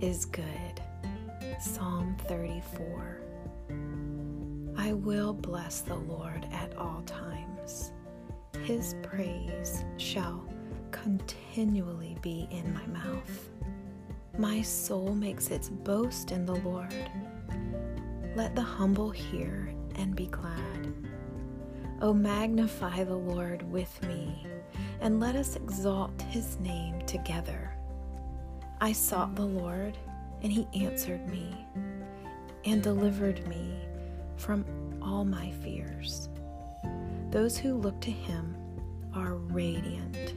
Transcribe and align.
is 0.00 0.24
good. 0.26 0.80
Psalm 1.58 2.16
34. 2.28 3.20
I 4.76 4.92
will 4.92 5.32
bless 5.32 5.80
the 5.80 5.94
Lord 5.94 6.46
at 6.52 6.76
all 6.76 7.02
times. 7.02 7.92
His 8.62 8.94
praise 9.02 9.84
shall 9.96 10.44
continually 10.90 12.16
be 12.20 12.46
in 12.50 12.72
my 12.74 12.86
mouth. 12.86 13.48
My 14.38 14.60
soul 14.60 15.14
makes 15.14 15.48
its 15.48 15.70
boast 15.70 16.30
in 16.30 16.44
the 16.44 16.56
Lord. 16.56 17.10
Let 18.34 18.54
the 18.54 18.62
humble 18.62 19.10
hear 19.10 19.72
and 19.94 20.14
be 20.14 20.26
glad. 20.26 20.94
O 22.02 22.12
magnify 22.12 23.04
the 23.04 23.16
Lord 23.16 23.62
with 23.70 24.02
me, 24.06 24.46
and 25.00 25.18
let 25.20 25.36
us 25.36 25.56
exalt 25.56 26.20
his 26.28 26.58
name 26.60 27.00
together. 27.06 27.72
I 28.80 28.92
sought 28.92 29.34
the 29.34 29.46
Lord, 29.46 29.96
and 30.42 30.52
he 30.52 30.68
answered 30.74 31.26
me, 31.28 31.66
and 32.66 32.82
delivered 32.82 33.46
me 33.48 33.74
from 34.36 34.66
all 35.00 35.24
my 35.24 35.50
fears. 35.62 36.28
Those 37.30 37.56
who 37.56 37.74
look 37.74 37.98
to 38.02 38.10
him 38.10 38.54
are 39.14 39.34
radiant, 39.34 40.34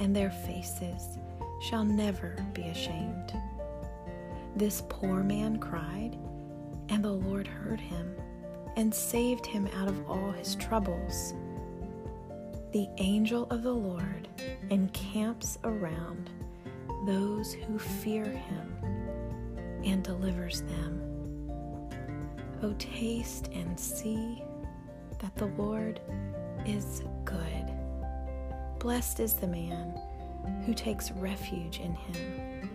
and 0.00 0.16
their 0.16 0.30
faces 0.30 1.18
shall 1.60 1.84
never 1.84 2.36
be 2.54 2.62
ashamed. 2.62 3.34
This 4.56 4.82
poor 4.88 5.22
man 5.22 5.58
cried, 5.58 6.16
and 6.88 7.04
the 7.04 7.12
Lord 7.12 7.46
heard 7.46 7.80
him 7.80 8.14
and 8.76 8.94
saved 8.94 9.44
him 9.44 9.68
out 9.76 9.88
of 9.88 10.08
all 10.08 10.30
his 10.32 10.54
troubles. 10.54 11.34
The 12.72 12.88
angel 12.96 13.46
of 13.50 13.62
the 13.62 13.74
Lord 13.74 14.28
encamps 14.70 15.58
around 15.64 16.30
those 17.04 17.52
who 17.52 17.78
fear 17.78 18.24
him 18.24 18.76
and 19.84 20.02
delivers 20.02 20.62
them. 20.62 21.00
O 22.62 22.72
taste 22.78 23.48
and 23.52 23.78
see 23.78 24.42
that 25.18 25.34
the 25.36 25.46
Lord 25.46 26.00
is 26.64 27.02
good. 27.24 27.72
Blessed 28.78 29.20
is 29.20 29.34
the 29.34 29.48
man 29.48 29.98
who 30.64 30.74
takes 30.74 31.10
refuge 31.12 31.80
in 31.80 31.94
him. 31.94 32.70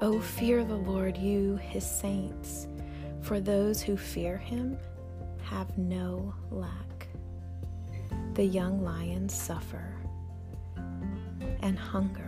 O 0.00 0.20
fear 0.20 0.64
the 0.64 0.76
Lord, 0.76 1.16
you, 1.16 1.56
his 1.56 1.84
saints, 1.84 2.66
for 3.20 3.40
those 3.40 3.82
who 3.82 3.96
fear 3.96 4.36
him 4.36 4.78
have 5.42 5.76
no 5.78 6.34
lack. 6.50 7.08
The 8.34 8.44
young 8.44 8.82
lions 8.84 9.34
suffer 9.34 9.94
and 11.60 11.78
hunger, 11.78 12.27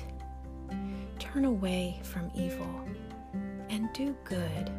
Turn 1.33 1.45
away 1.45 1.97
from 2.03 2.29
evil 2.35 2.85
and 3.69 3.87
do 3.93 4.13
good. 4.25 4.69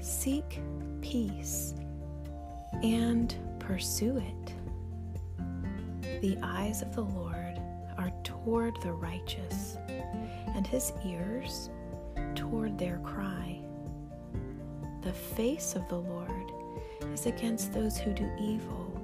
Seek 0.00 0.60
peace 1.00 1.74
and 2.82 3.32
pursue 3.60 4.16
it. 4.16 4.54
The 6.20 6.36
eyes 6.42 6.82
of 6.82 6.96
the 6.96 7.04
Lord 7.04 7.60
are 7.96 8.10
toward 8.24 8.74
the 8.82 8.92
righteous, 8.92 9.76
and 10.56 10.66
his 10.66 10.92
ears 11.06 11.70
toward 12.34 12.76
their 12.76 12.98
cry. 12.98 13.60
The 15.02 15.12
face 15.12 15.76
of 15.76 15.88
the 15.88 16.00
Lord 16.00 16.50
is 17.12 17.26
against 17.26 17.72
those 17.72 17.96
who 17.98 18.12
do 18.12 18.28
evil, 18.36 19.00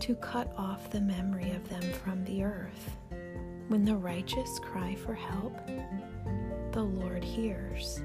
to 0.00 0.14
cut 0.14 0.54
off 0.56 0.88
the 0.88 1.02
memory 1.02 1.50
of 1.50 1.68
them 1.68 1.82
from 1.92 2.24
the 2.24 2.44
earth. 2.44 2.96
When 3.72 3.86
the 3.86 3.96
righteous 3.96 4.58
cry 4.58 4.94
for 4.96 5.14
help, 5.14 5.56
the 6.72 6.82
Lord 6.82 7.24
hears 7.24 8.02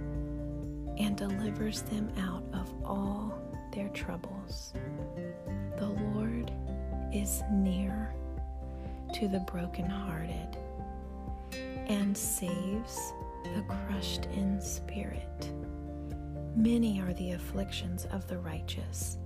and 0.98 1.18
delivers 1.18 1.82
them 1.82 2.10
out 2.18 2.46
of 2.54 2.74
all 2.86 3.38
their 3.74 3.90
troubles. 3.90 4.72
The 5.76 5.88
Lord 5.88 6.54
is 7.14 7.44
near 7.52 8.16
to 9.16 9.28
the 9.28 9.42
brokenhearted 9.42 10.58
and 11.52 12.18
saves 12.18 13.12
the 13.44 13.66
crushed 13.68 14.28
in 14.38 14.62
spirit. 14.62 15.52
Many 16.56 17.02
are 17.02 17.14
the 17.16 17.32
afflictions 17.32 18.06
of 18.06 18.26
the 18.30 18.40
righteous, 18.40 19.18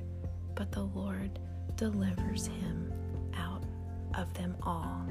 but 0.56 0.72
the 0.72 0.85
Lord 0.85 1.38
delivers 1.75 2.47
him 2.47 2.91
out 3.38 3.63
of 4.16 4.34
them 4.34 4.56
all. 4.63 5.06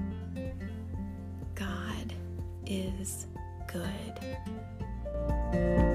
God 1.61 2.15
is 2.65 3.27
good. 3.71 5.90